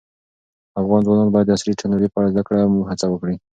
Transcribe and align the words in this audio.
افغان 0.79 1.01
ځوانان 1.05 1.29
باید 1.31 1.47
د 1.47 1.51
عصري 1.55 1.71
ټیکنالوژۍ 1.77 2.09
په 2.11 2.19
زده 2.33 2.43
کړه 2.47 2.61
کې 2.65 2.81
هڅه 2.89 3.05
وکړي. 3.09 3.35